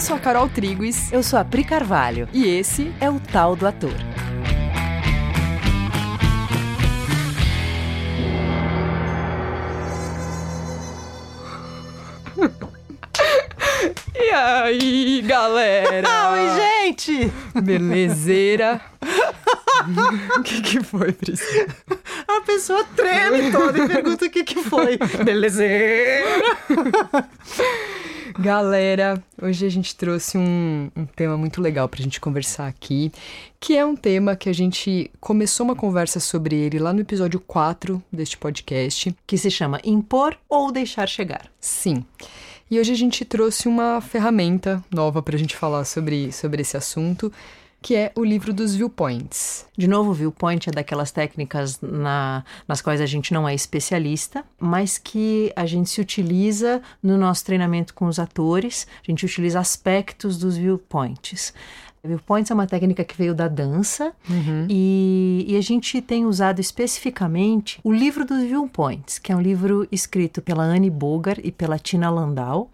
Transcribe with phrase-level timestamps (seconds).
[0.00, 1.12] Eu sou a Carol Triguis.
[1.12, 2.26] Eu sou a Pri Carvalho.
[2.32, 3.92] E esse é o Tal do Ator.
[14.14, 16.08] E aí, galera?
[16.32, 17.30] Oi, gente!
[17.62, 18.80] Belezeira?
[20.36, 21.66] O que, que foi, Priscila?
[22.28, 24.98] A pessoa treme toda e pergunta o que, que foi.
[25.24, 26.26] Belezeira!
[28.38, 33.10] Galera, hoje a gente trouxe um, um tema muito legal pra gente conversar aqui,
[33.58, 37.40] que é um tema que a gente começou uma conversa sobre ele lá no episódio
[37.40, 39.14] 4 deste podcast.
[39.26, 41.50] Que se chama Impor ou Deixar Chegar.
[41.60, 42.04] Sim.
[42.70, 47.32] E hoje a gente trouxe uma ferramenta nova pra gente falar sobre, sobre esse assunto,
[47.82, 49.66] que é o livro dos viewpoints.
[49.76, 54.44] De novo, o viewpoint é daquelas técnicas na, nas quais a gente não é especialista,
[54.58, 59.58] mas que a gente se utiliza no nosso treinamento com os atores, a gente utiliza
[59.58, 61.54] aspectos dos viewpoints.
[62.02, 64.66] Viewpoints é uma técnica que veio da dança Uhum.
[64.70, 69.86] e, e a gente tem usado especificamente o livro dos viewpoints, que é um livro
[69.92, 72.70] escrito pela Anne Bogar e pela Tina Landau.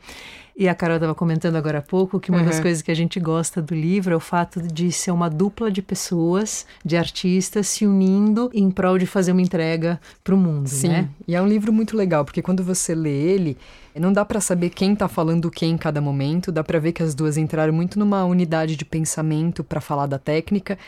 [0.58, 2.62] E a Carol estava comentando agora há pouco que uma das Uhum.
[2.62, 5.82] coisas que a gente gosta do livro é o fato de ser uma dupla de
[5.82, 10.88] pessoas, de artistas, se unindo em prol de fazer uma entrega para o mundo, Sim,
[10.88, 11.08] né?
[11.28, 13.58] e é um livro muito legal, porque quando você lê ele,
[14.00, 16.92] não dá pra saber quem tá falando o que em cada momento, dá pra ver
[16.92, 20.78] que as duas entraram muito numa unidade de pensamento pra falar da técnica,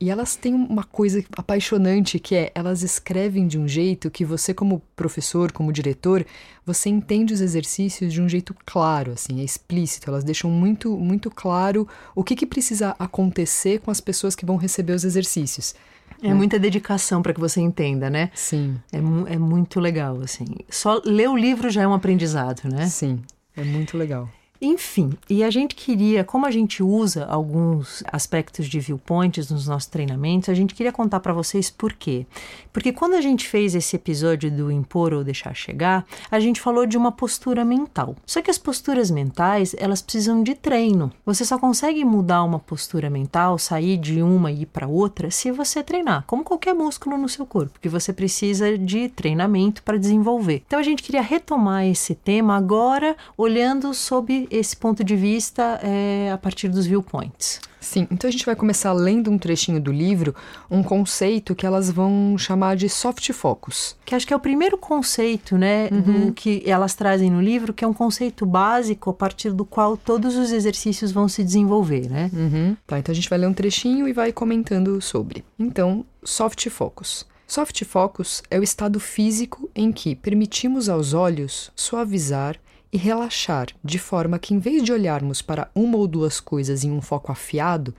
[0.00, 4.54] e elas têm uma coisa apaixonante que é, elas escrevem de um jeito que você
[4.54, 6.24] como professor, como diretor,
[6.64, 11.30] você entende os exercícios de um jeito claro, assim, é explícito, elas deixam muito muito
[11.30, 15.74] claro o que que precisa acontecer com as pessoas que vão receber os exercícios.
[16.22, 18.30] É muita dedicação para que você entenda, né?
[18.34, 20.46] Sim, É, é muito legal, assim.
[20.68, 22.86] Só ler o livro já é um aprendizado, né?
[22.88, 23.20] sim,
[23.56, 24.28] é muito legal.
[24.60, 29.86] Enfim, e a gente queria, como a gente usa alguns aspectos de viewpoints nos nossos
[29.88, 32.26] treinamentos, a gente queria contar para vocês por quê.
[32.72, 36.86] Porque quando a gente fez esse episódio do impor ou deixar chegar, a gente falou
[36.86, 38.16] de uma postura mental.
[38.26, 41.12] Só que as posturas mentais, elas precisam de treino.
[41.24, 45.52] Você só consegue mudar uma postura mental, sair de uma e ir para outra, se
[45.52, 50.64] você treinar, como qualquer músculo no seu corpo, que você precisa de treinamento para desenvolver.
[50.66, 56.30] Então a gente queria retomar esse tema agora, olhando sob esse ponto de vista é,
[56.32, 57.60] a partir dos viewpoints.
[57.80, 60.34] Sim, então a gente vai começar lendo um trechinho do livro,
[60.70, 63.96] um conceito que elas vão chamar de soft focus.
[64.04, 67.84] Que acho que é o primeiro conceito, né, do que elas trazem no livro, que
[67.84, 72.30] é um conceito básico a partir do qual todos os exercícios vão se desenvolver, né?
[72.32, 72.76] Uhum.
[72.86, 75.44] Tá, então a gente vai ler um trechinho e vai comentando sobre.
[75.58, 77.26] Então, soft focus.
[77.46, 82.56] Soft focus é o estado físico em que permitimos aos olhos suavizar
[82.92, 86.90] e relaxar de forma que, em vez de olharmos para uma ou duas coisas em
[86.90, 87.94] um foco afiado,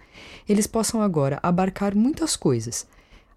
[0.47, 2.87] eles possam agora abarcar muitas coisas.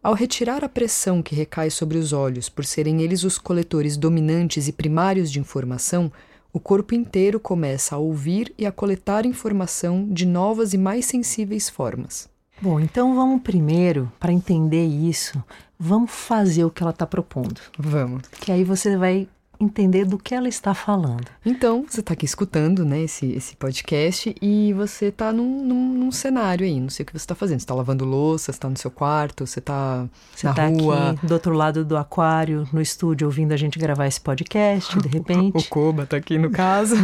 [0.02, 4.66] Ao retirar a pressão que recai sobre os olhos por serem eles os coletores dominantes
[4.66, 6.10] e primários de informação,
[6.52, 11.68] o corpo inteiro começa a ouvir e a coletar informação de novas e mais sensíveis
[11.68, 12.28] formas.
[12.60, 15.42] Bom, então vamos primeiro, para entender isso,
[15.78, 17.60] vamos fazer o que ela está propondo.
[17.78, 18.22] Vamos.
[18.41, 19.28] Que aí você vai
[19.62, 21.26] entender do que ela está falando.
[21.44, 26.12] Então, você está aqui escutando né, esse, esse podcast e você está num, num, num
[26.12, 27.60] cenário aí, não sei o que você está fazendo.
[27.60, 31.10] Você está lavando louça, você está no seu quarto, você está Você na está rua.
[31.10, 35.08] aqui do outro lado do aquário, no estúdio, ouvindo a gente gravar esse podcast, de
[35.08, 35.68] O repente.
[35.68, 36.96] Koba tá aqui no caso.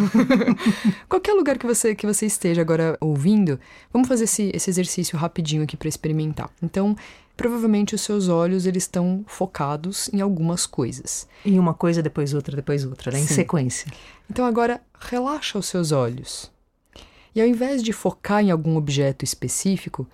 [1.08, 3.58] Qualquer lugar que você que você esteja agora ouvindo,
[3.92, 6.50] vamos fazer esse, esse exercício rapidinho aqui para experimentar.
[6.62, 6.96] Então,
[7.38, 11.26] provavelmente os seus olhos eles estão focados em algumas coisas.
[11.44, 13.21] E uma coisa depois outra, depois outra, né?
[13.21, 13.34] Em Sim.
[13.34, 13.91] sequência.
[14.28, 16.50] Então agora relaxa os seus olhos.
[17.32, 20.04] E ao invés de focar em algum objeto específico,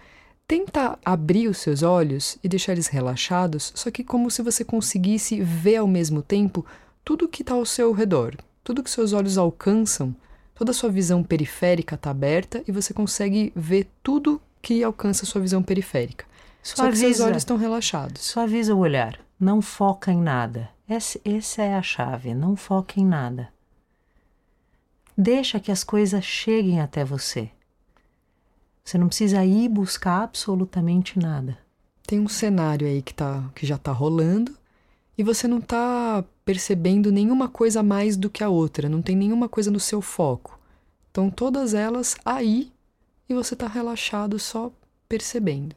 [0.47, 5.41] tenta abrir os seus olhos e deixar eles relaxados, só que como se você conseguisse
[5.41, 6.65] ver ao mesmo tempo
[7.03, 10.15] tudo que está ao seu redor, tudo que seus olhos alcançam,
[10.55, 15.27] toda a sua visão periférica está aberta e você consegue ver tudo que alcança a
[15.27, 16.27] sua visão periférica.
[16.65, 17.25] Só que seus Suaviza.
[17.27, 18.23] olhos estão relaxados.
[18.23, 19.21] Suaviza o olhar.
[19.39, 20.71] Não foca em nada.
[20.89, 22.35] Esse, essa é a chave.
[22.35, 23.53] Não foca em nada.
[25.17, 27.51] Deixa que as coisas cheguem até você.
[28.83, 31.59] Você não precisa ir buscar absolutamente nada.
[32.07, 34.57] tem um cenário aí que, tá, que já tá rolando
[35.17, 39.49] e você não tá percebendo nenhuma coisa mais do que a outra, não tem nenhuma
[39.49, 40.59] coisa no seu foco.
[41.11, 42.73] Então todas elas aí
[43.29, 44.71] e você tá relaxado só
[45.09, 45.75] percebendo.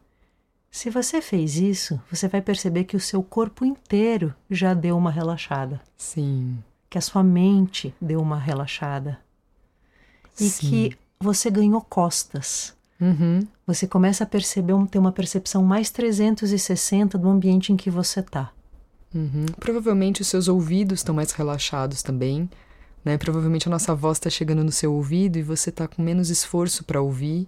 [0.71, 5.09] Se você fez isso, você vai perceber que o seu corpo inteiro já deu uma
[5.09, 6.57] relaxada, Sim.
[6.89, 9.19] que a sua mente deu uma relaxada.
[10.39, 10.69] E Sim.
[10.69, 12.75] que você ganhou costas.
[12.99, 13.39] Uhum.
[13.65, 18.51] Você começa a perceber, ter uma percepção mais 360 do ambiente em que você está.
[19.13, 19.45] Uhum.
[19.59, 22.49] Provavelmente os seus ouvidos estão mais relaxados também.
[23.03, 23.17] Né?
[23.17, 26.83] Provavelmente a nossa voz está chegando no seu ouvido e você está com menos esforço
[26.83, 27.47] para ouvir.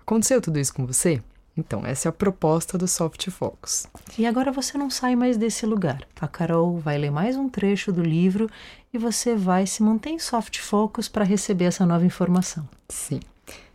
[0.00, 1.22] Aconteceu tudo isso com você?
[1.56, 3.86] Então, essa é a proposta do Soft Focus.
[4.18, 6.02] E agora você não sai mais desse lugar.
[6.18, 8.48] A Carol vai ler mais um trecho do livro
[8.92, 12.66] e você vai se manter em Soft Focus para receber essa nova informação.
[12.88, 13.20] Sim.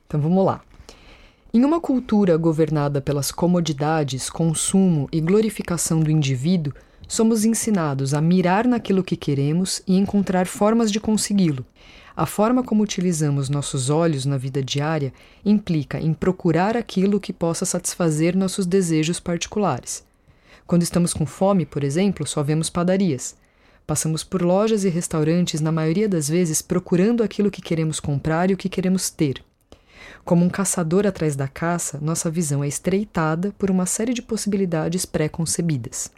[0.07, 0.61] Então vamos lá.
[1.53, 6.73] Em uma cultura governada pelas comodidades, consumo e glorificação do indivíduo,
[7.07, 11.65] somos ensinados a mirar naquilo que queremos e encontrar formas de consegui-lo.
[12.17, 15.13] A forma como utilizamos nossos olhos na vida diária
[15.45, 20.03] implica em procurar aquilo que possa satisfazer nossos desejos particulares.
[20.65, 23.35] Quando estamos com fome, por exemplo, só vemos padarias.
[23.85, 28.55] Passamos por lojas e restaurantes, na maioria das vezes, procurando aquilo que queremos comprar e
[28.55, 29.43] o que queremos ter.
[30.25, 35.05] Como um caçador atrás da caça, nossa visão é estreitada por uma série de possibilidades
[35.05, 36.09] pré-concebidas.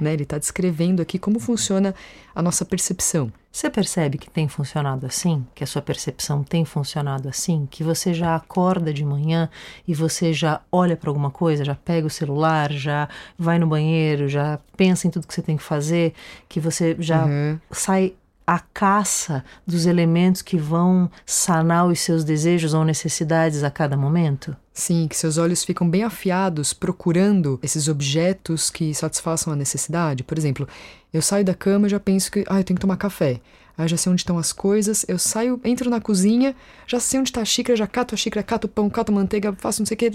[0.00, 0.14] Né?
[0.14, 1.94] Ele está descrevendo aqui como funciona
[2.34, 3.32] a nossa percepção.
[3.54, 5.46] Você percebe que tem funcionado assim?
[5.54, 7.68] Que a sua percepção tem funcionado assim?
[7.70, 9.48] Que você já acorda de manhã
[9.86, 13.08] e você já olha para alguma coisa, já pega o celular, já
[13.38, 16.14] vai no banheiro, já pensa em tudo que você tem que fazer,
[16.48, 17.56] que você já uhum.
[17.70, 18.14] sai
[18.44, 24.56] a caça dos elementos que vão sanar os seus desejos ou necessidades a cada momento?
[24.72, 30.24] Sim, que seus olhos ficam bem afiados procurando esses objetos que satisfaçam a necessidade.
[30.24, 30.68] Por exemplo,
[31.14, 33.40] eu saio da cama já penso que ah, eu tenho que tomar café.
[33.78, 36.54] Aí já sei onde estão as coisas, eu saio, entro na cozinha,
[36.86, 39.14] já sei onde está a xícara, já cato a xícara, cato o pão, cato a
[39.14, 40.10] manteiga, faço não sei o que,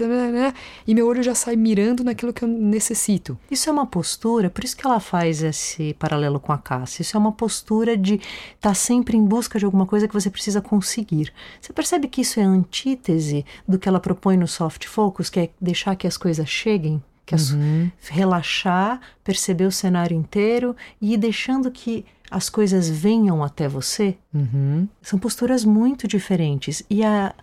[0.86, 3.38] e meu olho já sai mirando naquilo que eu necessito.
[3.50, 7.02] Isso é uma postura, por isso que ela faz esse paralelo com a caça.
[7.02, 8.30] Isso é uma postura de estar
[8.60, 11.30] tá sempre em busca de alguma coisa que você precisa conseguir.
[11.60, 15.50] Você percebe que isso é antítese do que ela propõe no soft focus, que é
[15.60, 17.02] deixar que as coisas cheguem?
[17.30, 17.90] Que é uhum.
[18.08, 24.88] relaxar, perceber o cenário inteiro e ir deixando que as coisas venham até você, uhum.
[25.02, 26.82] são posturas muito diferentes.
[26.88, 27.34] E a.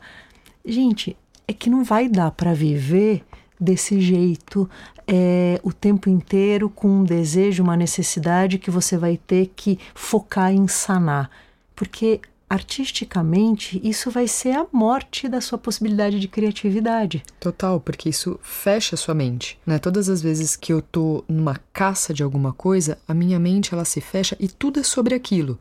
[0.65, 1.15] Gente,
[1.47, 3.23] é que não vai dar para viver
[3.59, 4.69] desse jeito
[5.07, 10.51] é, o tempo inteiro com um desejo, uma necessidade que você vai ter que focar
[10.51, 11.29] em sanar.
[11.75, 12.19] Porque
[12.49, 17.23] artisticamente, isso vai ser a morte da sua possibilidade de criatividade.
[17.39, 19.77] Total, porque isso fecha a sua mente, né?
[19.79, 23.83] Todas as vezes que eu tô numa caça de alguma coisa, a minha mente ela
[23.83, 25.59] se fecha e tudo é sobre aquilo.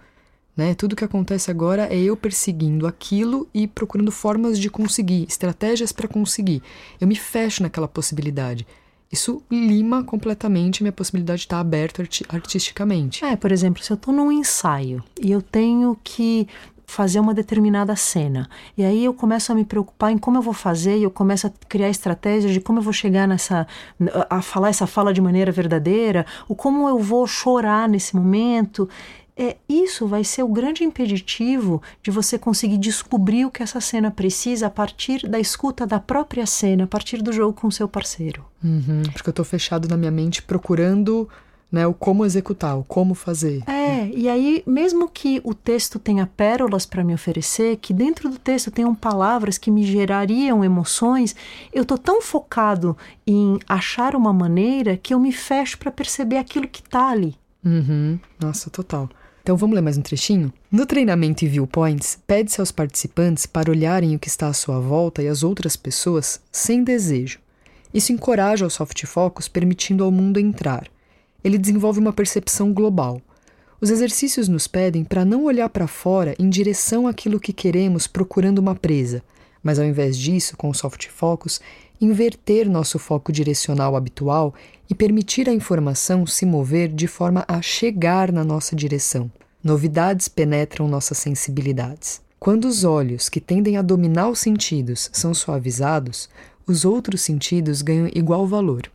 [0.56, 0.74] Né?
[0.74, 6.08] Tudo que acontece agora é eu perseguindo aquilo e procurando formas de conseguir, estratégias para
[6.08, 6.62] conseguir.
[6.98, 8.66] Eu me fecho naquela possibilidade.
[9.12, 13.24] Isso lima completamente minha possibilidade de estar aberto artisticamente.
[13.24, 16.48] É, por exemplo, se eu estou num ensaio e eu tenho que
[16.86, 18.48] fazer uma determinada cena.
[18.76, 21.46] E aí eu começo a me preocupar em como eu vou fazer, e eu começo
[21.46, 23.66] a criar estratégias de como eu vou chegar nessa
[24.30, 28.88] a falar essa fala de maneira verdadeira, ou como eu vou chorar nesse momento.
[29.38, 34.10] É, isso vai ser o grande impeditivo de você conseguir descobrir o que essa cena
[34.10, 37.86] precisa a partir da escuta da própria cena, a partir do jogo com o seu
[37.86, 38.42] parceiro.
[38.64, 41.28] Uhum, porque eu estou fechado na minha mente procurando
[41.70, 43.62] né, o como executar, o como fazer.
[43.68, 48.38] É, e aí, mesmo que o texto tenha pérolas para me oferecer, que dentro do
[48.38, 51.34] texto tenham palavras que me gerariam emoções,
[51.72, 52.96] eu tô tão focado
[53.26, 57.34] em achar uma maneira que eu me fecho para perceber aquilo que tá ali.
[57.64, 58.18] Uhum.
[58.40, 59.08] Nossa, total.
[59.42, 60.52] Então vamos ler mais um trechinho?
[60.70, 65.22] No treinamento e viewpoints, pede-se aos participantes para olharem o que está à sua volta
[65.22, 67.38] e as outras pessoas sem desejo.
[67.94, 70.88] Isso encoraja os soft focus, permitindo ao mundo entrar
[71.46, 73.22] ele desenvolve uma percepção global.
[73.80, 78.58] Os exercícios nos pedem para não olhar para fora em direção àquilo que queremos procurando
[78.58, 79.22] uma presa,
[79.62, 81.60] mas ao invés disso, com o soft focus,
[82.00, 84.54] inverter nosso foco direcional habitual
[84.90, 89.30] e permitir à informação se mover de forma a chegar na nossa direção.
[89.62, 92.20] Novidades penetram nossas sensibilidades.
[92.40, 96.28] Quando os olhos, que tendem a dominar os sentidos, são suavizados,
[96.66, 98.90] os outros sentidos ganham igual valor.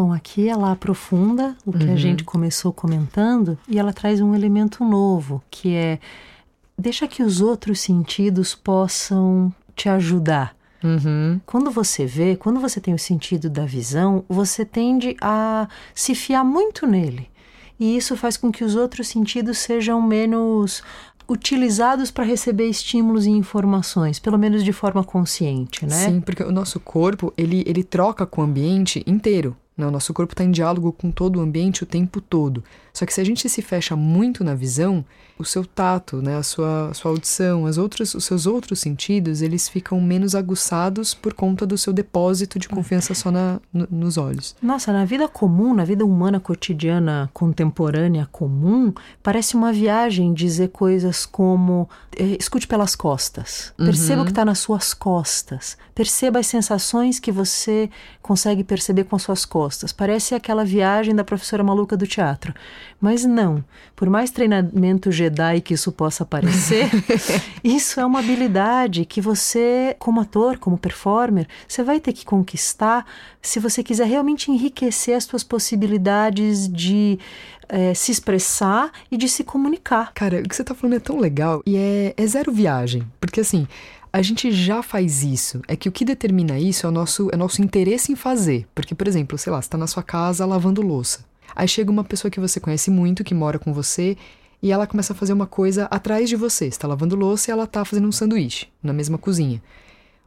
[0.00, 1.92] Bom, aqui ela aprofunda o que uhum.
[1.92, 5.98] a gente começou comentando e ela traz um elemento novo, que é
[6.78, 10.56] deixa que os outros sentidos possam te ajudar.
[10.82, 11.38] Uhum.
[11.44, 16.46] Quando você vê, quando você tem o sentido da visão, você tende a se fiar
[16.46, 17.28] muito nele.
[17.78, 20.82] E isso faz com que os outros sentidos sejam menos
[21.28, 26.06] utilizados para receber estímulos e informações, pelo menos de forma consciente, né?
[26.06, 29.54] Sim, porque o nosso corpo, ele, ele troca com o ambiente inteiro.
[29.76, 29.86] Né?
[29.86, 32.62] O nosso corpo está em diálogo com todo o ambiente o tempo todo.
[32.92, 35.04] Só que se a gente se fecha muito na visão,
[35.40, 39.68] o seu tato, né, a sua, sua audição, as outras, os seus outros sentidos, eles
[39.68, 44.54] ficam menos aguçados por conta do seu depósito de confiança só na, no, nos olhos.
[44.62, 48.92] Nossa, na vida comum, na vida humana cotidiana contemporânea comum,
[49.22, 54.22] parece uma viagem dizer coisas como eh, escute pelas costas, perceba uhum.
[54.22, 57.88] o que está nas suas costas, perceba as sensações que você
[58.20, 59.92] consegue perceber com as suas costas.
[59.92, 62.52] Parece aquela viagem da professora maluca do teatro.
[63.00, 63.64] Mas não,
[63.96, 66.90] por mais treinamento Jedi que isso possa parecer,
[67.64, 73.06] isso é uma habilidade que você, como ator, como performer, você vai ter que conquistar
[73.40, 77.18] se você quiser realmente enriquecer as suas possibilidades de
[77.68, 80.12] é, se expressar e de se comunicar.
[80.12, 83.06] Cara, o que você tá falando é tão legal e é, é zero viagem.
[83.20, 83.66] Porque assim,
[84.12, 85.62] a gente já faz isso.
[85.68, 88.66] É que o que determina isso é o nosso, é o nosso interesse em fazer.
[88.74, 91.24] Porque, por exemplo, sei lá, você tá na sua casa lavando louça.
[91.54, 94.16] Aí chega uma pessoa que você conhece muito, que mora com você,
[94.62, 96.66] e ela começa a fazer uma coisa atrás de você.
[96.66, 99.62] Está lavando louça e ela está fazendo um sanduíche na mesma cozinha.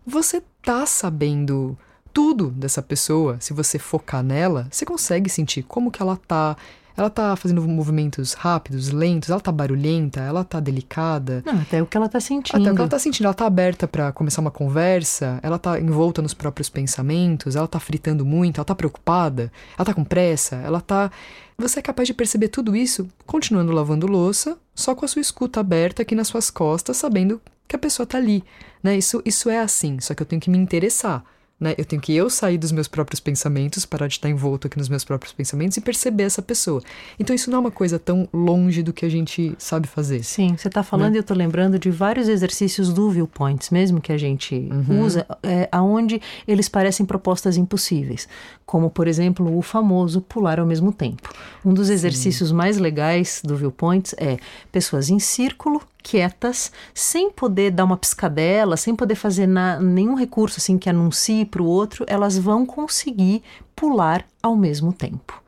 [0.06, 1.78] Você tá sabendo
[2.14, 6.56] tudo dessa pessoa, se você focar nela, você consegue sentir como que ela tá,
[6.96, 11.44] ela tá fazendo movimentos rápidos, lentos, ela tá barulhenta, ela tá delicada.
[11.46, 12.62] Não, até o que ela tá sentindo.
[12.62, 13.26] Até o que ela tá sentindo.
[13.26, 17.80] Ela tá aberta para começar uma conversa, ela tá envolta nos próprios pensamentos, ela tá
[17.80, 21.12] fritando muito, ela tá preocupada, ela tá com pressa, ela tá.
[21.58, 25.60] Você é capaz de perceber tudo isso continuando lavando louça, só com a sua escuta
[25.60, 28.44] aberta aqui nas suas costas, sabendo que a pessoa tá ali.
[28.82, 28.98] Né?
[28.98, 31.24] Isso, isso é assim, só que eu tenho que me interessar.
[31.64, 31.74] Né?
[31.78, 34.90] Eu tenho que eu sair dos meus próprios pensamentos, parar de estar envolto aqui nos
[34.90, 36.82] meus próprios pensamentos e perceber essa pessoa.
[37.18, 40.24] Então isso não é uma coisa tão longe do que a gente sabe fazer.
[40.24, 41.16] Sim, você está falando né?
[41.16, 45.02] e eu estou lembrando de vários exercícios do viewpoints, mesmo que a gente uhum.
[45.02, 48.28] usa, é, aonde eles parecem propostas impossíveis,
[48.66, 51.30] como por exemplo o famoso pular ao mesmo tempo.
[51.64, 52.56] Um dos exercícios Sim.
[52.56, 54.38] mais legais do viewpoints é
[54.70, 60.60] pessoas em círculo quietas, sem poder dar uma piscadela, sem poder fazer na, nenhum recurso
[60.60, 63.42] assim que anuncie para o outro, elas vão conseguir
[63.76, 65.42] pular ao mesmo tempo.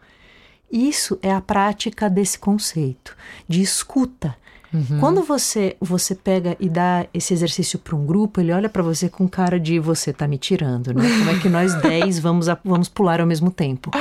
[0.71, 3.15] Isso é a prática desse conceito
[3.47, 4.35] de escuta,
[4.73, 4.99] Uhum.
[4.99, 9.09] Quando você você pega e dá esse exercício para um grupo, ele olha para você
[9.09, 11.03] com cara de você tá me tirando, né?
[11.19, 13.91] Como é que nós dez vamos, a, vamos pular ao mesmo tempo?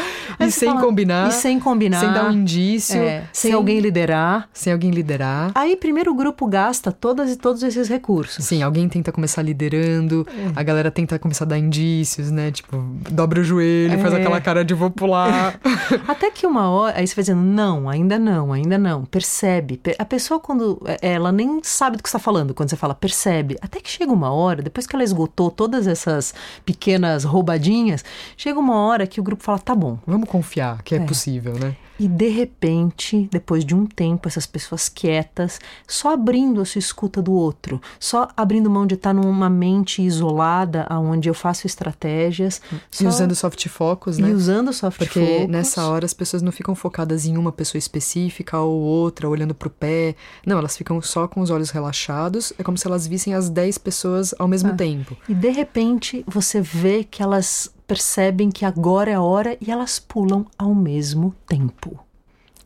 [0.40, 1.28] e sem fala, combinar.
[1.28, 2.00] E sem combinar.
[2.00, 3.00] Sem dar um indício.
[3.00, 4.48] É, sem, sem, alguém liderar.
[4.52, 5.52] Sem alguém liderar.
[5.54, 8.44] Aí primeiro o grupo gasta todas e todos esses recursos.
[8.44, 10.52] Sim, alguém tenta começar liderando, é.
[10.54, 12.50] a galera tenta começar a dar indícios, né?
[12.50, 12.78] Tipo,
[13.10, 13.98] dobra o joelho, é.
[13.98, 15.58] faz aquela cara de vou pular.
[16.06, 19.04] Até que uma hora, aí você vai dizendo, não, ainda não, ainda não.
[19.04, 19.80] Percebe.
[19.98, 22.94] A pessoa quando quando é, ela nem sabe do que está falando, quando você fala
[22.94, 28.04] percebe, até que chega uma hora, depois que ela esgotou todas essas pequenas roubadinhas,
[28.36, 29.98] chega uma hora que o grupo fala: tá bom.
[30.06, 31.00] Vamos confiar que é, é.
[31.04, 31.76] possível, né?
[31.98, 37.22] E de repente, depois de um tempo, essas pessoas quietas, só abrindo a sua escuta
[37.22, 42.60] do outro, só abrindo mão de estar numa mente isolada, onde eu faço estratégias.
[43.00, 44.28] E usando soft focus, né?
[44.28, 45.34] E usando soft Porque focus.
[45.34, 49.54] Porque nessa hora as pessoas não ficam focadas em uma pessoa específica ou outra, olhando
[49.54, 50.16] para o pé.
[50.44, 52.52] Não, elas ficam só com os olhos relaxados.
[52.58, 54.74] É como se elas vissem as 10 pessoas ao mesmo ah.
[54.74, 55.16] tempo.
[55.28, 60.00] E de repente você vê que elas percebem que agora é a hora e elas
[60.00, 61.96] pulam ao mesmo tempo.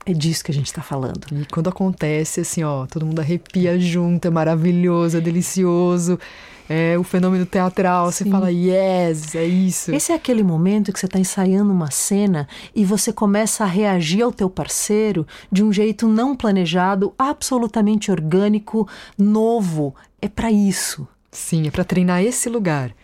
[0.06, 1.26] É disso que a gente está falando.
[1.30, 6.18] E quando acontece, assim, ó, todo mundo arrepia junto, é maravilhoso, é delicioso.
[6.66, 8.24] É o fenômeno teatral, Sim.
[8.24, 9.94] você fala, yes, é isso.
[9.94, 14.22] Esse é aquele momento que você está ensaiando uma cena e você começa a reagir
[14.22, 19.94] ao teu parceiro de um jeito não planejado, absolutamente orgânico, novo.
[20.22, 21.06] É para isso.
[21.30, 22.94] Sim, é para treinar esse lugar.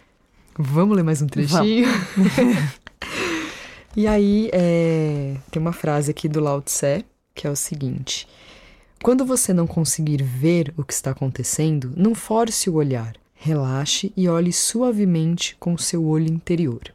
[0.57, 1.89] Vamos ler mais um trechinho?
[3.97, 8.29] e aí, é, tem uma frase aqui do Lao Tse, que é o seguinte:
[9.03, 13.15] Quando você não conseguir ver o que está acontecendo, não force o olhar.
[13.35, 16.94] Relaxe e olhe suavemente com o seu olho interior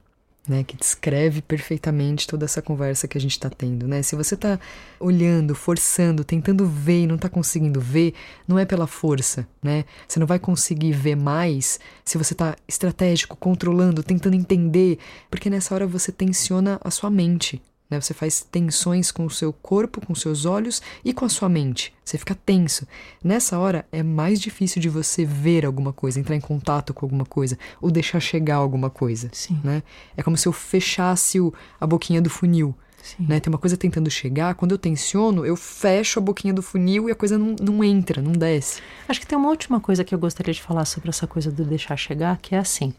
[0.49, 4.01] né, que descreve perfeitamente toda essa conversa que a gente está tendo, né?
[4.01, 4.59] Se você está
[4.99, 8.15] olhando, forçando, tentando ver e não está conseguindo ver,
[8.47, 9.85] não é pela força, né?
[10.07, 14.97] Você não vai conseguir ver mais se você está estratégico, controlando, tentando entender,
[15.29, 17.99] porque nessa hora você tensiona a sua mente, né?
[17.99, 21.93] Você faz tensões com o seu corpo, com seus olhos e com a sua mente.
[22.05, 22.87] Você fica tenso.
[23.23, 27.25] Nessa hora é mais difícil de você ver alguma coisa, entrar em contato com alguma
[27.25, 29.29] coisa ou deixar chegar alguma coisa.
[29.31, 29.59] Sim.
[29.63, 29.81] Né?
[30.15, 32.75] É como se eu fechasse o, a boquinha do funil.
[33.17, 33.39] Né?
[33.39, 37.11] Tem uma coisa tentando chegar, quando eu tensiono, eu fecho a boquinha do funil e
[37.11, 38.81] a coisa não, não entra, não desce.
[39.07, 41.63] Acho que tem uma última coisa que eu gostaria de falar sobre essa coisa do
[41.63, 42.93] deixar chegar, que é assim: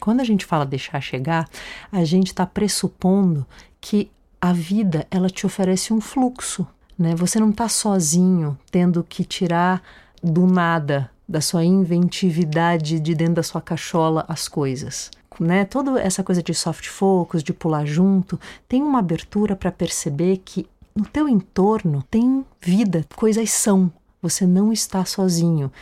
[0.00, 1.48] quando a gente fala deixar chegar,
[1.90, 3.46] a gente está pressupondo
[3.80, 4.10] que
[4.44, 6.66] a vida ela te oferece um fluxo.
[6.98, 7.14] né?
[7.14, 9.82] Você não está sozinho tendo que tirar
[10.22, 15.10] do nada, da sua inventividade de dentro da sua cachola as coisas.
[15.40, 15.64] Né?
[15.64, 20.66] Toda essa coisa de soft focus, de pular junto, tem uma abertura para perceber que
[20.94, 23.90] no teu entorno tem vida, coisas são.
[24.20, 25.72] Você não está sozinho.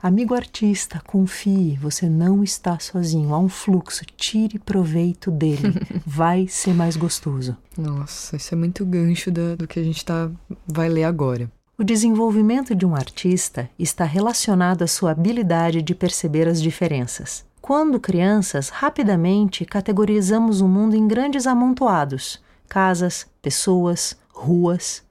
[0.00, 3.34] Amigo artista, confie, você não está sozinho.
[3.34, 5.74] Há um fluxo, tire proveito dele.
[6.06, 7.56] Vai ser mais gostoso.
[7.76, 10.30] Nossa, isso é muito gancho do, do que a gente tá,
[10.64, 11.50] vai ler agora.
[11.76, 17.44] O desenvolvimento de um artista está relacionado à sua habilidade de perceber as diferenças.
[17.60, 25.02] Quando crianças, rapidamente categorizamos o mundo em grandes amontoados: casas, pessoas, ruas.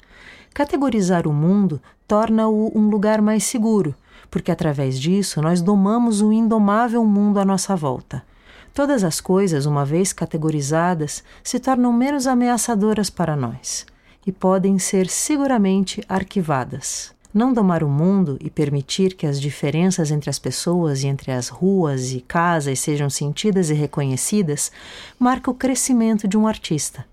[0.53, 3.93] Categorizar o mundo torna-o um lugar mais seguro
[4.29, 8.23] porque através disso nós domamos o indomável mundo à nossa volta.
[8.73, 13.85] Todas as coisas, uma vez categorizadas, se tornam menos ameaçadoras para nós
[14.25, 17.15] e podem ser seguramente arquivadas.
[17.33, 21.49] Não domar o mundo e permitir que as diferenças entre as pessoas e entre as
[21.49, 24.71] ruas e casas sejam sentidas e reconhecidas
[25.19, 27.05] marca o crescimento de um artista.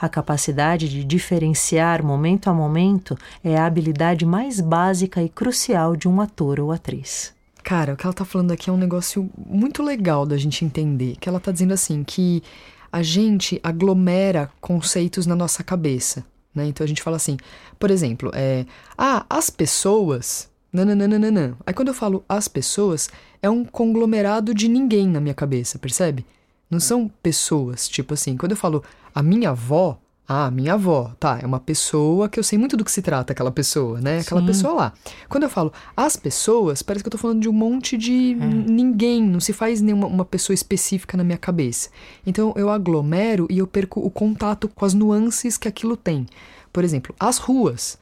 [0.00, 6.08] A capacidade de diferenciar momento a momento é a habilidade mais básica e crucial de
[6.08, 7.34] um ator ou atriz.
[7.62, 11.16] Cara, o que ela tá falando aqui é um negócio muito legal da gente entender.
[11.20, 12.42] Que ela tá dizendo assim que
[12.90, 16.24] a gente aglomera conceitos na nossa cabeça.
[16.54, 16.66] Né?
[16.66, 17.36] Então a gente fala assim,
[17.78, 18.64] por exemplo, é,
[18.96, 20.48] ah, as pessoas.
[20.72, 21.58] Nananana.
[21.66, 23.10] Aí quando eu falo as pessoas,
[23.42, 26.24] é um conglomerado de ninguém na minha cabeça, percebe?
[26.70, 29.98] Não são pessoas, tipo assim, quando eu falo a minha avó,
[30.32, 33.32] ah, minha avó, tá, é uma pessoa que eu sei muito do que se trata
[33.32, 34.20] aquela pessoa, né?
[34.20, 34.46] Aquela Sim.
[34.46, 34.92] pessoa lá.
[35.28, 38.36] Quando eu falo as pessoas, parece que eu tô falando de um monte de é.
[38.36, 41.90] ninguém, não se faz nenhuma uma pessoa específica na minha cabeça.
[42.24, 46.26] Então eu aglomero e eu perco o contato com as nuances que aquilo tem.
[46.72, 47.98] Por exemplo, as ruas.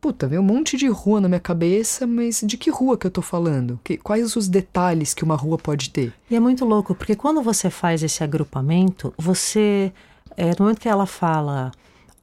[0.00, 3.10] Puta, vem um monte de rua na minha cabeça, mas de que rua que eu
[3.10, 3.80] tô falando?
[3.82, 6.12] Que, quais os detalhes que uma rua pode ter?
[6.30, 9.92] E é muito louco, porque quando você faz esse agrupamento, você.
[10.36, 11.72] É, no momento que ela fala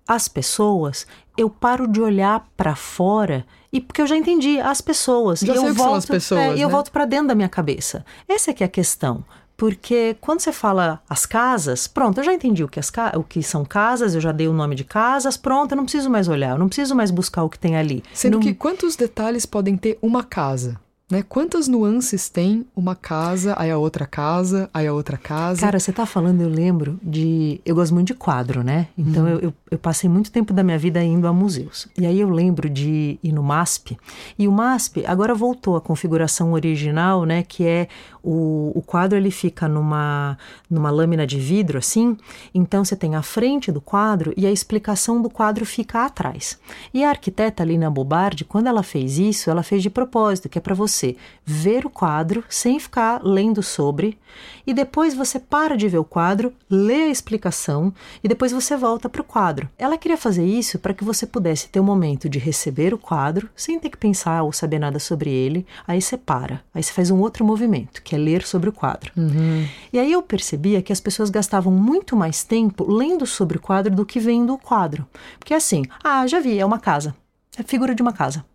[0.08, 5.40] as pessoas, eu paro de olhar para fora e porque eu já entendi as pessoas.
[5.40, 6.60] Já e eu volto, pessoas, é, né?
[6.60, 8.06] Eu volto para dentro da minha cabeça.
[8.28, 9.24] Essa é que é a questão.
[9.56, 13.44] Porque quando você fala as casas, pronto, eu já entendi o que, as o que
[13.44, 16.52] são casas, eu já dei o nome de casas, pronto, eu não preciso mais olhar,
[16.52, 18.04] eu não preciso mais buscar o que tem ali.
[18.12, 18.40] Sendo não...
[18.40, 20.80] que quantos detalhes podem ter uma casa?
[21.12, 21.22] Né?
[21.28, 25.60] Quantas nuances tem uma casa, aí a outra casa, aí a outra casa?
[25.60, 27.60] Cara, você tá falando, eu lembro de.
[27.66, 28.88] Eu gosto muito de quadro, né?
[28.98, 29.30] Então uhum.
[29.30, 31.90] eu, eu, eu, passei muito tempo da minha vida indo a museus.
[31.98, 33.98] E aí eu lembro de ir no MASP.
[34.40, 37.44] E o MASP agora voltou à configuração original, né?
[37.44, 37.88] Que é
[38.24, 40.38] o, o quadro ele fica numa,
[40.70, 42.16] numa lâmina de vidro assim.
[42.54, 46.58] Então você tem a frente do quadro e a explicação do quadro fica atrás.
[46.94, 50.62] E a arquiteta Lina Bobardi, quando ela fez isso, ela fez de propósito, que é
[50.62, 54.18] para você você ver o quadro sem ficar lendo sobre,
[54.66, 59.10] e depois você para de ver o quadro, lê a explicação e depois você volta
[59.10, 59.68] para o quadro.
[59.78, 62.98] Ela queria fazer isso para que você pudesse ter o um momento de receber o
[62.98, 65.66] quadro sem ter que pensar ou saber nada sobre ele.
[65.86, 69.12] Aí você para, aí você faz um outro movimento, que é ler sobre o quadro.
[69.18, 69.68] Uhum.
[69.92, 73.94] E aí eu percebia que as pessoas gastavam muito mais tempo lendo sobre o quadro
[73.94, 75.06] do que vendo o quadro.
[75.38, 77.16] Porque assim, ah, já vi, é uma casa.
[77.58, 78.46] É figura de uma casa.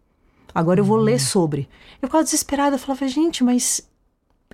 [0.56, 1.68] Agora eu vou ler sobre.
[2.00, 3.86] Eu ficava desesperada, eu falava, gente, mas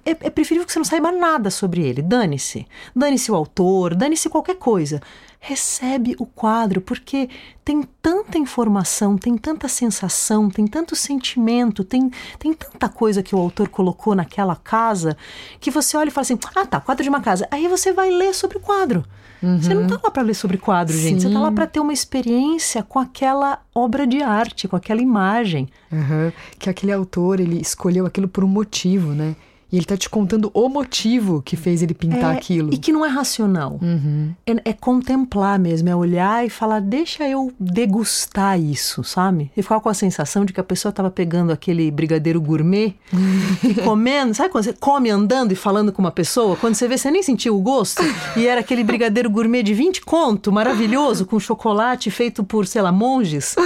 [0.04, 2.02] é, é, preferível que você não saiba nada sobre ele.
[2.02, 2.66] Dane-se.
[2.94, 5.00] Dane-se o autor, dane-se qualquer coisa.
[5.44, 7.28] Recebe o quadro, porque
[7.64, 13.38] tem tanta informação, tem tanta sensação, tem tanto sentimento, tem, tem tanta coisa que o
[13.40, 15.16] autor colocou naquela casa,
[15.58, 17.48] que você olha e fala assim: ah, tá, quadro de uma casa.
[17.50, 19.04] Aí você vai ler sobre o quadro.
[19.42, 19.60] Uhum.
[19.60, 21.02] Você não está lá para ler sobre quadro, Sim.
[21.02, 21.22] gente.
[21.22, 25.68] Você está lá para ter uma experiência com aquela obra de arte, com aquela imagem.
[25.90, 26.30] Uhum.
[26.56, 29.34] Que aquele autor, ele escolheu aquilo por um motivo, né?
[29.72, 32.74] E ele tá te contando o motivo que fez ele pintar é, aquilo.
[32.74, 33.78] E que não é racional.
[33.80, 34.34] Uhum.
[34.46, 39.50] É, é, contemplar mesmo, é olhar e falar, deixa eu degustar isso, sabe?
[39.56, 42.94] E ficar com a sensação de que a pessoa tava pegando aquele brigadeiro gourmet
[43.64, 44.34] e comendo.
[44.34, 46.54] Sabe quando você come andando e falando com uma pessoa?
[46.56, 48.02] Quando você vê, você nem sentiu o gosto.
[48.36, 52.92] E era aquele brigadeiro gourmet de 20 conto, maravilhoso, com chocolate feito por, sei lá,
[52.92, 53.56] monges.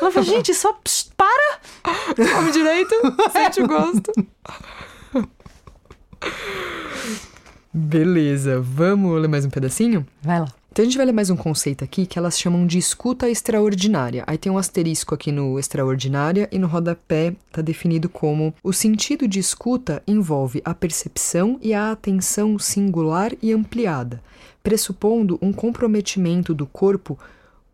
[0.00, 1.58] Eu falei, gente, só pss, para!
[2.36, 2.94] Come direito,
[3.32, 4.12] sente o gosto.
[7.72, 10.06] Beleza, vamos ler mais um pedacinho?
[10.22, 10.48] Vai lá.
[10.76, 14.24] Então a gente vai ler mais um conceito aqui que elas chamam de escuta extraordinária.
[14.26, 19.26] Aí tem um asterisco aqui no extraordinária e no rodapé está definido como o sentido
[19.26, 24.22] de escuta envolve a percepção e a atenção singular e ampliada,
[24.62, 27.18] pressupondo um comprometimento do corpo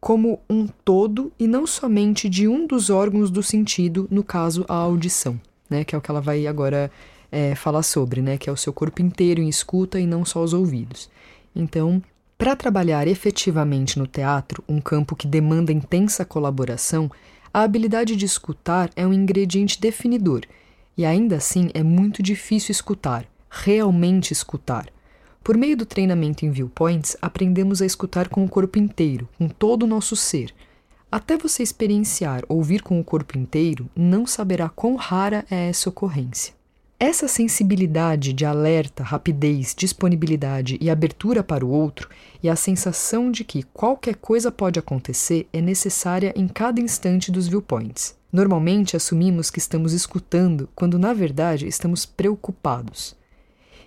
[0.00, 4.74] como um todo e não somente de um dos órgãos do sentido, no caso, a
[4.74, 5.84] audição, né?
[5.84, 6.88] Que é o que ela vai agora
[7.32, 8.36] é, falar sobre, né?
[8.36, 11.10] Que é o seu corpo inteiro em escuta e não só os ouvidos.
[11.56, 12.02] Então,
[12.36, 17.10] para trabalhar efetivamente no teatro, um campo que demanda intensa colaboração,
[17.54, 20.42] a habilidade de escutar é um ingrediente definidor,
[20.96, 24.86] e ainda assim é muito difícil escutar, realmente escutar.
[25.44, 29.82] Por meio do treinamento em Viewpoints, aprendemos a escutar com o corpo inteiro, com todo
[29.82, 30.54] o nosso ser.
[31.10, 36.54] Até você experienciar ouvir com o corpo inteiro, não saberá quão rara é essa ocorrência.
[37.04, 42.08] Essa sensibilidade de alerta, rapidez, disponibilidade e abertura para o outro
[42.40, 47.48] e a sensação de que qualquer coisa pode acontecer é necessária em cada instante dos
[47.48, 48.16] viewpoints.
[48.32, 53.16] Normalmente assumimos que estamos escutando quando na verdade estamos preocupados.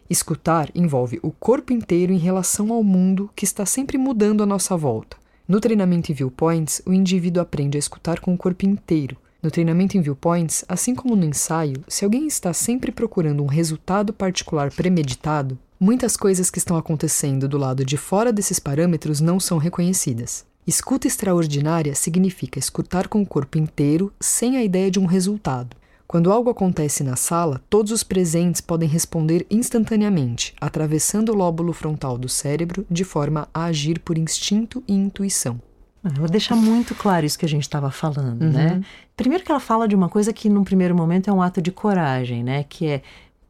[0.10, 4.76] Escutar envolve o corpo inteiro em relação ao mundo que está sempre mudando à nossa
[4.76, 5.16] volta.
[5.48, 9.16] No treinamento em Viewpoints, o indivíduo aprende a escutar com o corpo inteiro.
[9.46, 14.12] No treinamento em Viewpoints, assim como no ensaio, se alguém está sempre procurando um resultado
[14.12, 19.60] particular premeditado, muitas coisas que estão acontecendo do lado de fora desses parâmetros não são
[19.60, 20.44] reconhecidas.
[20.66, 25.78] Escuta extraordinária significa escutar com o corpo inteiro sem a ideia de um resultado.
[26.08, 32.18] Quando algo acontece na sala, todos os presentes podem responder instantaneamente, atravessando o lóbulo frontal
[32.18, 35.62] do cérebro de forma a agir por instinto e intuição.
[36.14, 38.52] Vou deixar muito claro isso que a gente estava falando, uhum.
[38.52, 38.82] né?
[39.18, 41.72] Primeiro que ela fala de uma coisa que num primeiro momento é um ato de
[41.72, 42.64] coragem, né?
[42.68, 43.02] Que é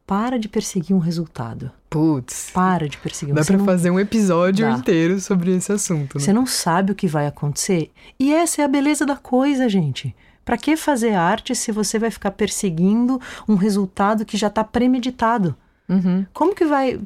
[0.06, 1.70] para de perseguir um resultado.
[1.90, 2.50] Putz.
[2.54, 4.72] Para de perseguir um Dá para fazer um episódio Dá.
[4.72, 6.16] inteiro sobre esse assunto.
[6.16, 6.24] Né?
[6.24, 7.90] Você não sabe o que vai acontecer.
[8.18, 10.14] E essa é a beleza da coisa, gente.
[10.44, 15.56] Para que fazer arte se você vai ficar perseguindo um resultado que já está premeditado?
[15.88, 16.26] Uhum.
[16.32, 17.00] Como que vai.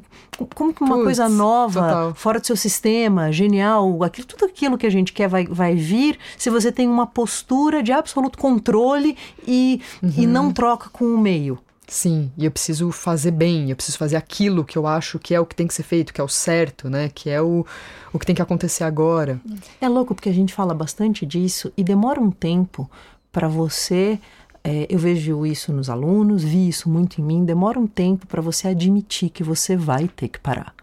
[0.55, 2.15] Como que uma Puts, coisa nova, total.
[2.15, 6.17] fora do seu sistema, genial, aquilo, tudo aquilo que a gente quer vai, vai vir
[6.37, 9.15] se você tem uma postura de absoluto controle
[9.45, 10.13] e, uhum.
[10.17, 11.59] e não troca com o meio.
[11.87, 15.39] Sim, e eu preciso fazer bem, eu preciso fazer aquilo que eu acho que é
[15.41, 17.11] o que tem que ser feito, que é o certo, né?
[17.13, 17.65] Que é o,
[18.13, 19.41] o que tem que acontecer agora.
[19.81, 22.89] É louco porque a gente fala bastante disso e demora um tempo
[23.29, 24.17] para você.
[24.63, 27.43] É, eu vejo isso nos alunos, vi isso muito em mim.
[27.43, 30.73] Demora um tempo para você admitir que você vai ter que parar.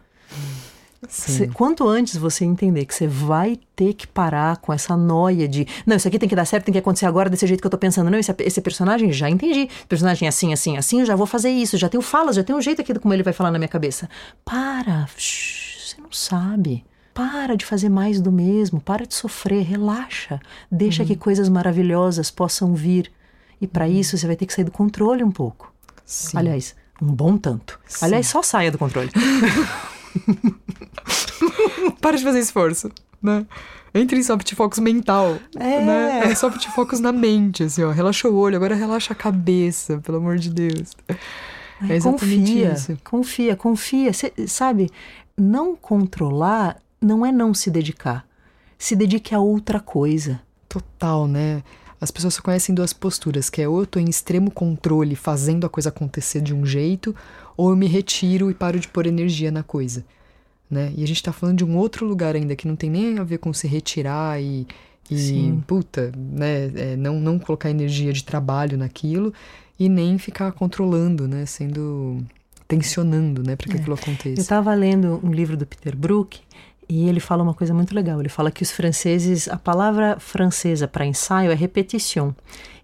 [1.06, 5.64] Cê, quanto antes você entender que você vai ter que parar com essa noia de
[5.86, 7.70] não, isso aqui tem que dar certo, tem que acontecer agora desse jeito que eu
[7.70, 8.10] tô pensando.
[8.10, 9.68] Não, esse, esse personagem já entendi.
[9.88, 12.62] Personagem assim, assim, assim, eu já vou fazer isso, já tenho falas, já tenho um
[12.62, 14.10] jeito aqui de como ele vai falar na minha cabeça.
[14.44, 16.84] Para, shh, você não sabe.
[17.14, 20.40] Para de fazer mais do mesmo, para de sofrer, relaxa.
[20.70, 21.08] Deixa uhum.
[21.08, 23.10] que coisas maravilhosas possam vir.
[23.60, 25.72] E para isso você vai ter que sair do controle um pouco.
[26.04, 26.38] Sim.
[26.38, 27.78] Aliás, um bom tanto.
[27.86, 28.06] Sim.
[28.06, 29.10] Aliás, só saia do controle.
[32.00, 32.90] para de fazer esforço,
[33.22, 33.46] né?
[33.94, 35.80] Entre em soft focus mental, é.
[35.80, 36.20] né?
[36.24, 37.90] É soft focus na mente, assim, ó.
[37.90, 40.92] Relaxa o olho, agora relaxa a cabeça, pelo amor de Deus.
[41.88, 42.98] É confia, isso.
[43.02, 44.12] Confia, confia.
[44.12, 44.90] Cê, sabe,
[45.36, 48.26] não controlar não é não se dedicar.
[48.76, 50.40] Se dedique a outra coisa.
[50.68, 51.62] Total, né?
[52.00, 55.66] As pessoas só conhecem duas posturas, que é ou eu tô em extremo controle fazendo
[55.66, 57.14] a coisa acontecer de um jeito,
[57.56, 60.04] ou eu me retiro e paro de pôr energia na coisa.
[60.70, 60.92] Né?
[60.96, 63.24] E a gente tá falando de um outro lugar ainda que não tem nem a
[63.24, 64.66] ver com se retirar e,
[65.10, 65.64] e Sim.
[65.66, 66.70] puta, né?
[66.74, 69.32] É, não, não colocar energia de trabalho naquilo
[69.80, 71.46] e nem ficar controlando, né?
[71.46, 72.22] Sendo
[72.68, 73.80] tensionando, né, para que é.
[73.80, 74.38] aquilo aconteça.
[74.38, 76.40] Eu estava lendo um livro do Peter Brook
[76.88, 78.18] e ele fala uma coisa muito legal.
[78.18, 82.32] Ele fala que os franceses, a palavra francesa para ensaio é repetition.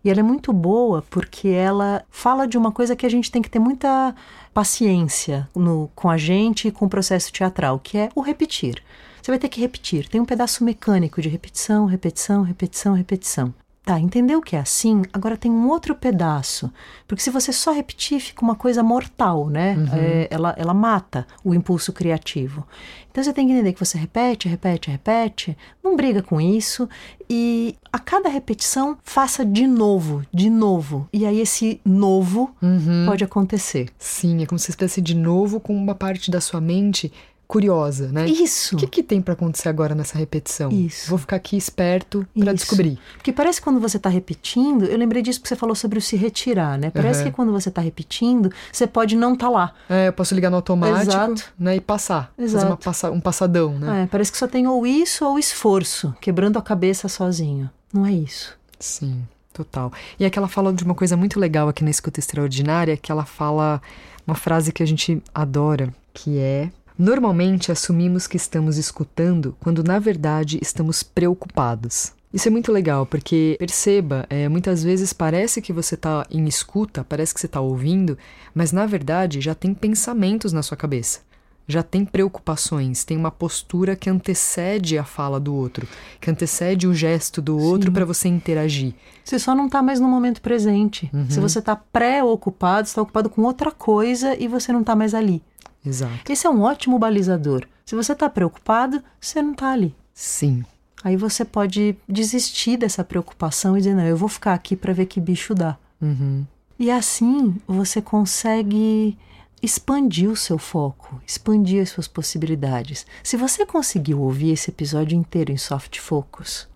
[0.04, 3.40] E ela é muito boa porque ela fala de uma coisa que a gente tem
[3.40, 4.14] que ter muita
[4.52, 8.82] paciência no, com a gente e com o processo teatral, que é o repetir.
[9.22, 10.06] Você vai ter que repetir.
[10.06, 13.54] Tem um pedaço mecânico de repetição, repetição, repetição, repetição.
[13.84, 15.02] Tá, entendeu que é assim?
[15.12, 16.72] Agora tem um outro pedaço.
[17.06, 19.76] Porque se você só repetir, fica uma coisa mortal, né?
[19.76, 19.88] Uhum.
[19.92, 22.66] É, ela, ela mata o impulso criativo.
[23.10, 26.88] Então você tem que entender que você repete, repete, repete, não briga com isso
[27.28, 31.06] e a cada repetição faça de novo, de novo.
[31.12, 33.04] E aí esse novo uhum.
[33.06, 33.90] pode acontecer.
[33.98, 37.12] Sim, é como se estivesse de novo com uma parte da sua mente
[37.46, 38.26] curiosa, né?
[38.26, 38.74] Isso.
[38.74, 40.70] O que, que tem para acontecer agora nessa repetição?
[40.70, 41.08] Isso.
[41.08, 42.98] Vou ficar aqui esperto para descobrir.
[43.16, 46.02] Porque parece que quando você está repetindo, eu lembrei disso que você falou sobre o
[46.02, 46.90] se retirar, né?
[46.90, 47.26] Parece uhum.
[47.26, 49.72] que quando você está repetindo, você pode não estar tá lá.
[49.88, 51.52] É, eu posso ligar no automático, Exato.
[51.58, 52.64] né, e passar, Exato.
[52.66, 54.02] fazer passa, um passadão, né?
[54.02, 57.70] É, parece que só tem ou isso ou esforço, quebrando a cabeça sozinho.
[57.92, 58.56] Não é isso.
[58.78, 59.22] Sim.
[59.52, 59.92] Total.
[60.18, 63.80] E aquela fala de uma coisa muito legal aqui na escuta extraordinária, que ela fala
[64.26, 69.98] uma frase que a gente adora, que é Normalmente assumimos que estamos escutando quando na
[69.98, 72.12] verdade estamos preocupados.
[72.32, 77.04] Isso é muito legal, porque perceba, é, muitas vezes parece que você está em escuta,
[77.04, 78.16] parece que você está ouvindo,
[78.54, 81.20] mas na verdade já tem pensamentos na sua cabeça.
[81.66, 85.88] Já tem preocupações, tem uma postura que antecede a fala do outro,
[86.20, 88.94] que antecede o gesto do outro para você interagir.
[89.24, 91.10] Você só não está mais no momento presente.
[91.12, 91.30] Uhum.
[91.30, 95.42] Se você está pré-ocupado, está ocupado com outra coisa e você não está mais ali.
[95.84, 96.32] Exato.
[96.32, 97.66] Esse é um ótimo balizador.
[97.84, 99.94] Se você está preocupado, você não está ali.
[100.12, 100.64] Sim.
[101.02, 105.06] Aí você pode desistir dessa preocupação e dizer: não, eu vou ficar aqui para ver
[105.06, 105.76] que bicho dá.
[106.00, 106.46] Uhum.
[106.78, 109.16] E assim você consegue
[109.62, 113.06] expandir o seu foco, expandir as suas possibilidades.
[113.22, 116.68] Se você conseguiu ouvir esse episódio inteiro em soft focus,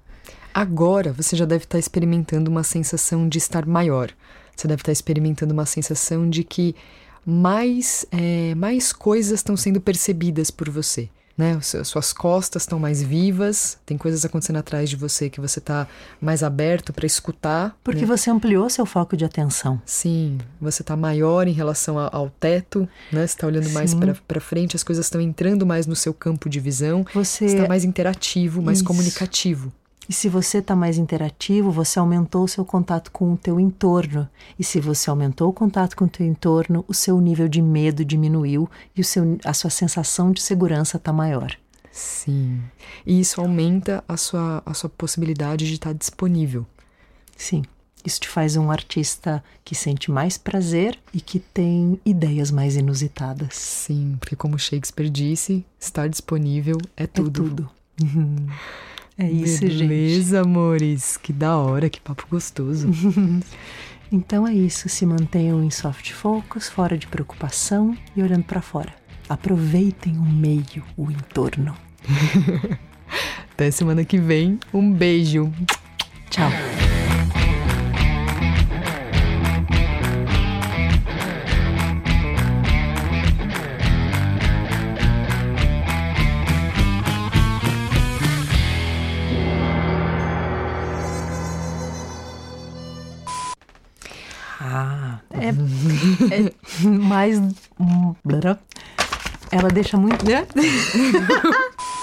[0.54, 4.10] agora você já deve estar experimentando uma sensação de estar maior.
[4.56, 6.74] Você deve estar experimentando uma sensação de que
[7.30, 11.56] mais, é, mais coisas estão sendo percebidas por você né?
[11.60, 15.86] Suas costas estão mais vivas, tem coisas acontecendo atrás de você que você está
[16.20, 17.78] mais aberto para escutar.
[17.84, 18.06] Porque né?
[18.06, 19.80] você ampliou seu foco de atenção.
[19.86, 23.20] Sim, você está maior em relação ao teto, né?
[23.20, 23.72] Você está olhando Sim.
[23.72, 23.94] mais
[24.26, 27.06] para frente, as coisas estão entrando mais no seu campo de visão.
[27.14, 28.86] Você está mais interativo, mais Isso.
[28.86, 29.72] comunicativo.
[30.08, 34.26] E se você está mais interativo, você aumentou o seu contato com o teu entorno.
[34.58, 38.04] E se você aumentou o contato com o teu entorno, o seu nível de medo
[38.04, 41.54] diminuiu e o seu, a sua sensação de segurança está maior.
[41.92, 42.60] Sim.
[43.04, 46.64] E isso aumenta a sua, a sua possibilidade de estar tá disponível.
[47.36, 47.62] Sim.
[48.04, 53.54] Isso te faz um artista que sente mais prazer e que tem ideias mais inusitadas.
[53.54, 57.42] Sim, porque como Shakespeare disse, estar disponível é tudo.
[57.42, 57.70] É tudo.
[59.18, 59.88] É isso, Beleza, gente.
[59.88, 61.16] Beleza, amores.
[61.16, 62.88] Que da hora, que papo gostoso.
[64.12, 64.88] então é isso.
[64.88, 68.94] Se mantenham em soft focus, fora de preocupação e olhando para fora.
[69.28, 71.74] Aproveitem o meio, o entorno.
[73.52, 74.58] Até semana que vem.
[74.72, 75.52] Um beijo.
[76.30, 76.50] Tchau.
[96.82, 97.40] Mais.
[99.50, 100.24] Ela deixa muito.
[100.24, 100.46] Né?